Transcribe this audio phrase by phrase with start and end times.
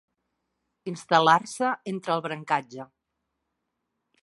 [0.91, 2.89] Instal·lar-se entre el brancatge.